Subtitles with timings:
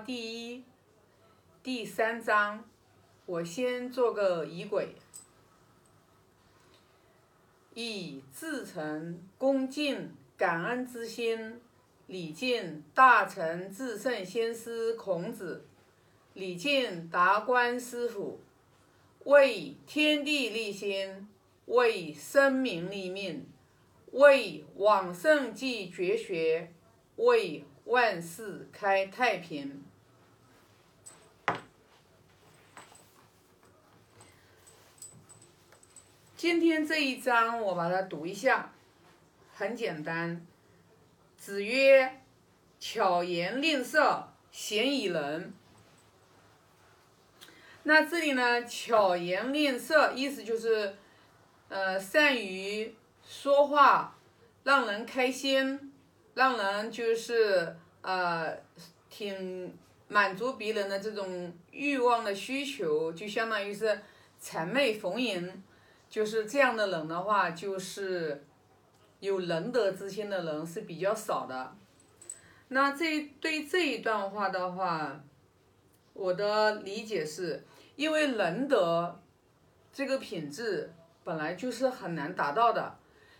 [0.00, 0.64] 第一、
[1.62, 2.64] 第三章，
[3.26, 4.94] 我先做个仪轨，
[7.74, 11.60] 以至诚恭敬感恩之心，
[12.06, 15.66] 礼敬大成至圣先师孔子，
[16.32, 18.40] 礼敬达观师傅，
[19.24, 21.28] 为天地立心，
[21.66, 23.46] 为生民立命，
[24.12, 26.72] 为往圣继绝学，
[27.16, 29.84] 为万世开太平。
[36.40, 38.72] 今天这一章我把它读一下，
[39.52, 40.40] 很简单。
[41.36, 42.22] 子曰
[42.80, 45.52] ：“巧言令色，鲜矣仁。”
[47.84, 50.96] 那这里呢，“巧言令色”意思就是，
[51.68, 54.16] 呃，善于说话，
[54.64, 55.92] 让人开心，
[56.32, 58.56] 让人就是呃，
[59.10, 59.76] 挺
[60.08, 64.00] 满足别人的这种欲望的需求，就相当于是
[64.42, 65.62] 谄媚逢迎。
[66.10, 68.44] 就是这样的人的话，就是
[69.20, 71.74] 有仁德之心的人是比较少的。
[72.68, 75.20] 那这对这一段话的话，
[76.12, 79.20] 我的理解是，因为仁德
[79.92, 82.96] 这个品质本来就是很难达到的。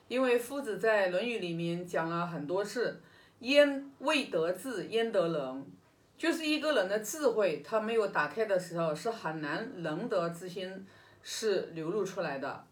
[0.06, 3.00] 因为夫子在《论语》里面讲了很多次
[3.38, 5.66] ，“焉未得志，焉得仁”，
[6.18, 10.84] 就是一个人的智慧他没有打开的时候，是很难仁德之心。
[11.22, 12.66] 是流露出来的。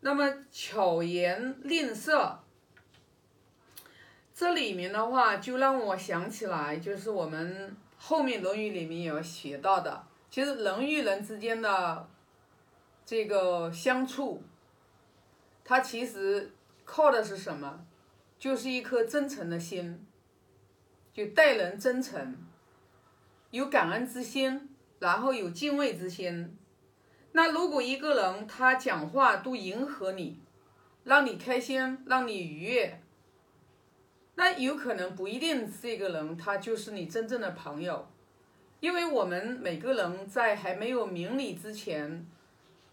[0.00, 2.40] 那么巧言令色，
[4.34, 12.08] 这里面的话就让我想起来，就是我们后面《论语》里面有写到的，其实人与人之间的
[13.04, 14.42] 这个相处，
[15.64, 16.50] 它其实
[16.84, 17.84] 靠的是什么？
[18.38, 20.06] 就是一颗真诚的心，
[21.12, 22.38] 就待人真诚，
[23.50, 26.56] 有感恩之心，然后有敬畏之心。
[27.32, 30.38] 那如果一个人他讲话都迎合你，
[31.04, 33.00] 让你开心，让你愉悦，
[34.34, 38.08] 那有可能不一定这个人他就是你真正的朋友，
[38.80, 42.26] 因为我们每个人在还没有明理之前，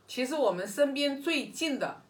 [0.07, 2.03] 其实我们身边最近的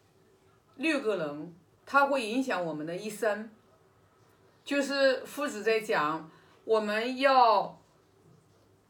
[0.76, 1.54] 六个人，
[1.86, 3.50] 他会影响我们的一生。
[4.64, 6.30] 就是夫子在讲，
[6.64, 7.78] 我们要。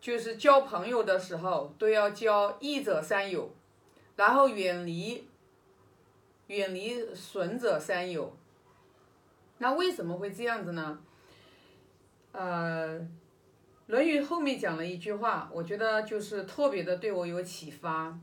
[0.01, 3.51] 就是交朋友的时候都要交益者三友，
[4.15, 5.27] 然后远离
[6.47, 8.33] 远离损者三友。
[9.59, 11.01] 那为什么会这样子呢？
[12.31, 13.01] 呃，
[13.87, 18.17] 《论语》后面讲了一句话，我觉得就是特别的对我有启发，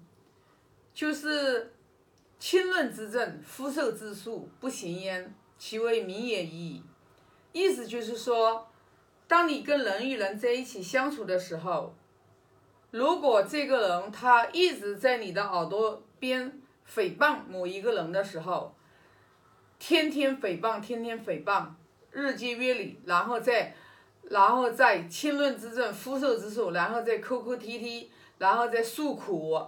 [0.94, 1.74] 就是
[2.40, 6.82] “亲论之政，夫受之术，不行焉，其为民也已。”
[7.52, 8.66] 意思就是说。
[9.28, 11.96] 当你跟人与人在一起相处的时候，
[12.92, 18.76] 如果这个人他一直在你的耳朵边诽谤某一个人的时候，
[19.80, 21.68] 天天诽谤，天天诽谤，
[22.12, 23.76] 日积月累，然后再，
[24.24, 29.60] 然后再亲论之政，夫受之术，然后再哭哭啼啼，然后再诉苦，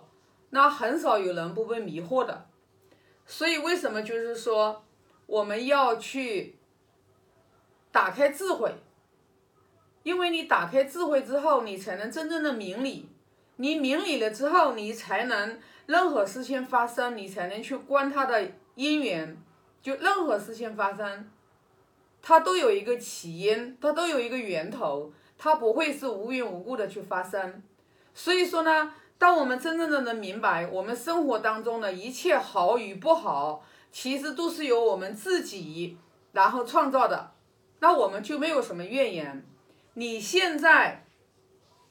[0.51, 2.47] 那很少有人不被迷惑的。
[3.25, 4.85] 所以为什么就是说
[5.25, 6.55] 我们要去
[7.91, 8.71] 打开智慧？
[10.07, 13.09] 因为你打开智慧之后，你才能真正的明理。
[13.57, 19.35] 你明理了之后，你才能任何事情发生，你才能去观它的因缘。
[19.81, 21.29] 就任何事情发生，
[22.21, 27.61] 它都有一个起因，它都有一个源头，它不会是无缘无故的去发生。
[28.13, 35.97] 所以说呢，当我们真正的能明白，我们生活当中的一切好与不好，其实都是由我们自己
[36.31, 37.31] 然后创造的，
[37.81, 39.45] 那我们就没有什么怨言。
[39.99, 41.03] 你现在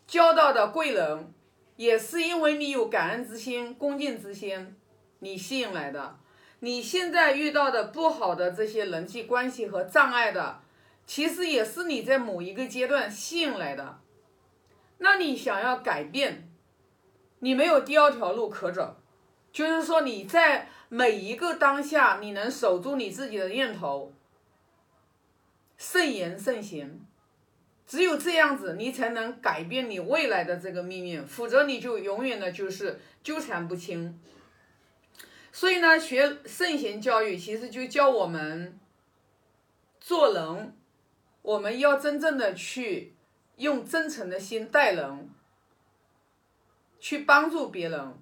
[0.07, 1.35] 交到的贵人，
[1.75, 4.77] 也是因为你有感恩之心、恭敬之心，
[5.19, 6.17] 你吸引来的。
[6.61, 10.61] 你现在遇到的不好的这些人际关系和障碍的，
[11.05, 13.99] 其实也是你在某一个阶段吸引来的。
[14.99, 16.49] 那你想要改变，
[17.41, 18.99] 你没有第二条路可走，
[19.51, 24.13] 就是说你在每一个当下，你能守住你自己的念头，
[25.77, 27.05] 慎言慎行。
[27.87, 34.21] 只有这样子，你才能改变你未来的这个命运，否则你就永远的就是纠缠不清。
[35.53, 38.79] 所以呢，学圣贤教育其实就教我们
[40.01, 40.77] 做人，
[41.43, 43.15] 我们要真正的去
[43.57, 45.31] 用真诚的心待人，
[46.99, 48.19] 去帮助别人。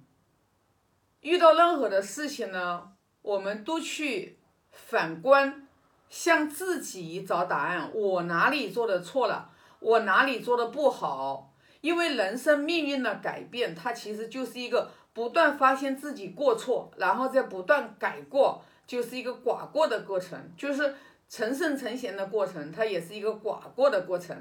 [1.23, 4.37] 遇到任何的事情呢，我们都去
[4.71, 5.67] 反观，
[6.11, 9.53] 向自己找答案，我哪里做的错了？
[9.85, 11.53] 我哪里做的不好。
[11.81, 20.95] 因为人生命运的改变，它其实就是一个不断发现自己过错，然后再不断改过，就是一个寡过的过程，就是
[21.29, 24.35] 成圣成贤的过程，它也是一个寡过的过程。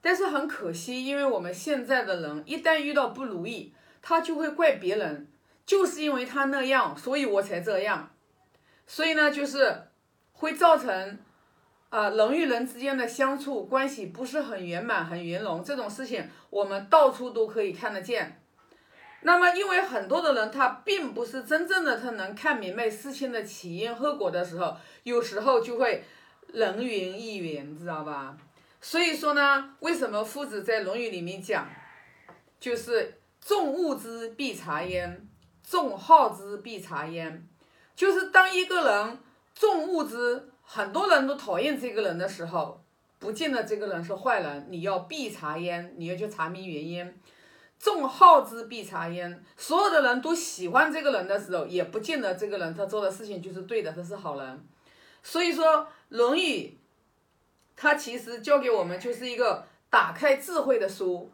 [0.00, 5.26] 但是很可惜，因为我们现在的人一旦遇到不如意，他就会怪别人，
[5.66, 8.10] 就是因为他那样，所以我才这样。
[8.86, 9.88] 所以呢，就是
[10.34, 11.18] 会造成。
[11.94, 18.42] 啊，人与人之间的相处关系不是很圆满、很圆融，这种事情我们到处都可以看得见。
[19.20, 26.02] 那么，因为很多的人他并不是真正的他能看明白事情的起因后果的时候，有时候就会
[26.48, 28.36] 人云亦云，知道吧？
[28.80, 31.68] 所以说呢，为什么夫子在《论语》里面讲，
[32.58, 35.28] 就是众恶之必察焉，
[35.62, 37.46] 众好之必察焉，
[37.94, 39.18] 就是当一个人
[39.54, 40.50] 众恶之。
[40.64, 42.82] 很多人都讨厌这个人的时候，
[43.18, 44.66] 不见得这个人是坏人。
[44.70, 47.14] 你要必查焉，你要去查明原因。
[47.78, 54.64] 众好之必察焉，所有的人都喜欢这个人的时候，也不见得这个人他做的事情就是对的，他是好人。
[55.22, 55.66] 所以说，
[56.08, 56.66] 《论语》
[57.76, 61.30] 它其实教给我们就是一个打开智慧的书，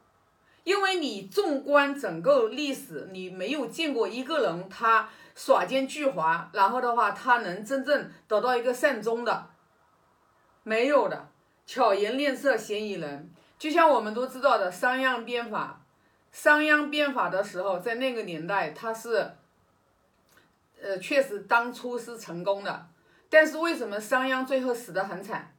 [0.64, 5.08] 因为你纵观整个历史，你没有见过一个人他。
[5.32, 9.48] 耍奸巨猾，然后的话，他能真正得到一个善终的，
[10.64, 11.30] 没有的。
[11.64, 13.30] 巧言令色，嫌疑人。
[13.58, 15.80] 就像我们都知道的商鞅变法，
[16.30, 19.30] 商鞅变法的时候，在那个年代，他是，
[20.82, 22.88] 呃，确实当初是成功的。
[23.30, 25.54] 但是为什么商鞅最后死得很惨？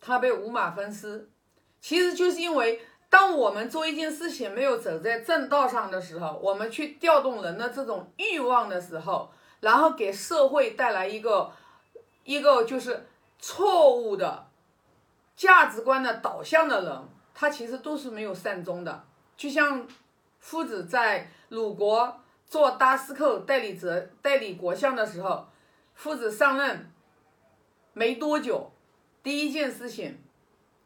[0.00, 1.28] 他被五马分尸，
[1.80, 2.80] 其实就是因为。
[3.16, 11.50] 当我们做一件事情没有走在正道上的时候，我们去调动人的这种欲望的时候，然后给社会带来一个
[12.24, 13.06] 一个就是
[13.38, 14.46] 错误的
[15.34, 19.04] 价值观的导向的人，他其实都是没有善终的。
[19.34, 19.88] 就像
[20.38, 25.48] 夫子在鲁国做大司寇代理者代理国相的时候，
[25.94, 26.92] 夫子上任
[27.94, 28.70] 没多久，
[29.22, 30.22] 第一件事情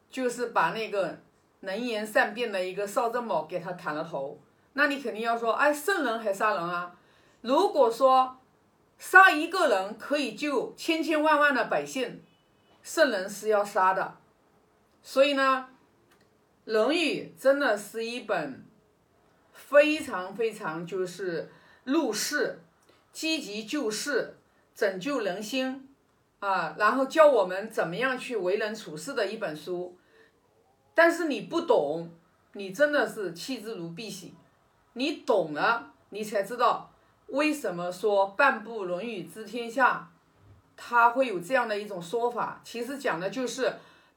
[0.09, 1.19] 就是把那个。
[1.61, 4.41] 能言善辩的一个邵正宝给他砍了头，
[4.73, 6.97] 那你肯定要说，哎，圣人还杀人啊？
[7.43, 8.39] 如果说
[8.99, 12.23] 杀一个人可以救千千万万的百姓，
[12.83, 14.17] 圣人是要杀的。
[15.03, 15.69] 所以呢，
[16.71, 18.65] 《论语》真的是一本
[19.53, 21.51] 非常非常就是
[21.85, 22.61] 入世、
[23.13, 24.37] 积极救世、
[24.75, 25.89] 拯救人心
[26.39, 29.97] 啊，然后教我们怎么样去为人处事的一本书。
[30.95, 32.11] 但是你不懂，
[32.53, 34.31] 你真的是弃之如敝屣。
[34.95, 36.91] 你懂了，你才知道
[37.29, 40.11] 为什么说半部《论语》知天下，
[40.77, 42.61] 他会有这样的一种说法。
[42.65, 43.73] 其实讲的就是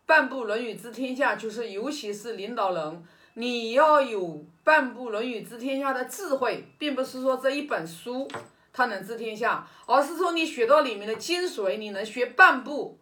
[0.05, 3.03] 半部《论语》知天下，就是尤其是领导人，
[3.35, 8.27] 你要有半部《论语》知天下的智慧，并不是说这一本书
[8.73, 12.97] 它能治天下，而是说你学到里面的精髓，你能学半部，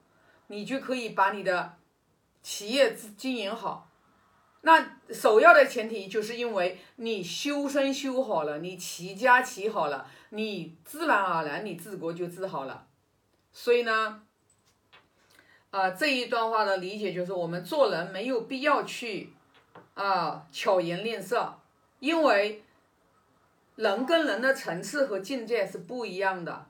[0.47, 1.77] 你就可以把你的。
[2.41, 3.89] 企业经营好，
[4.61, 12.87] 那首要的前提就是因为你修身修好了，你齐家齐好了，你自然而然你治国就治好了。
[13.53, 14.23] 所以呢，
[15.69, 19.33] 啊这一段话的理解就是我们做人没有必要去
[19.93, 21.59] 啊巧言令色，
[21.99, 22.63] 因为
[23.75, 26.67] 人跟人的层次和境界是不一样的。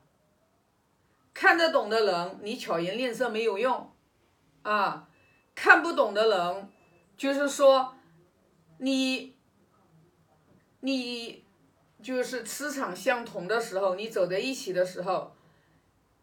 [1.34, 3.90] 看得懂的人，你巧言令色没有用
[4.62, 5.08] 啊。
[5.54, 6.68] 看不懂的人，
[7.16, 7.94] 就是说，
[8.78, 9.36] 你，
[10.80, 11.44] 你
[12.02, 15.34] 就是磁场相同的时候，你走在一起的时候，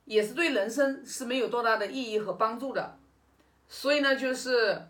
[0.06, 2.98] 也是对人生是没有多大的意义和帮助的。
[3.68, 4.88] 所以呢，就是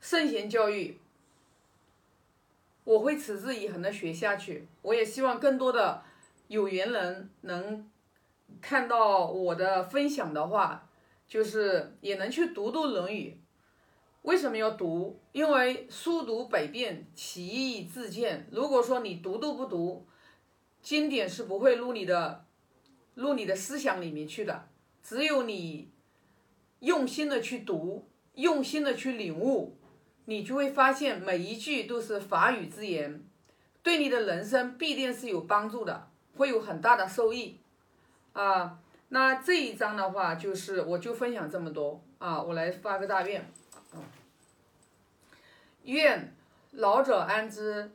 [0.00, 0.98] 圣贤教育，
[2.84, 4.68] 我会持之以恒的学下去。
[4.82, 6.02] 我也希望更多的
[6.46, 7.90] 有缘人能
[8.62, 10.87] 看到我的分享的话。
[11.28, 13.36] 就是也能去读读《论语》，
[14.22, 15.20] 为什么要读？
[15.32, 18.48] 因为书读百遍，其义自见。
[18.50, 20.06] 如果说你读都不读，
[20.80, 22.46] 经典是不会入你的
[23.14, 24.68] 入你的思想里面去的。
[25.02, 25.90] 只有你
[26.80, 29.76] 用心的去读，用心的去领悟，
[30.24, 33.22] 你就会发现每一句都是法语之言，
[33.82, 37.58] 对你的人生必定是有帮助的，会有很大的受益
[38.32, 38.78] 啊。
[39.10, 43.50] 那这一章的话，就是我就分享这么多啊，我来发个大愿，
[45.84, 46.34] 愿
[46.72, 47.90] 老者安之，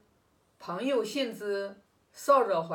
[0.57, 1.75] 朋友信之，
[2.11, 2.71] 少者怀。